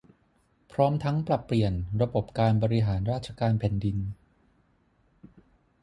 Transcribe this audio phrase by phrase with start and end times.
[0.71, 3.97] พร้อมทั้งปรับเปลี่ยนระบบการบริหารราชการแผ่นดิน